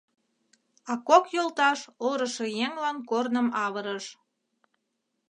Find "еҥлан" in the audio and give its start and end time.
2.65-2.97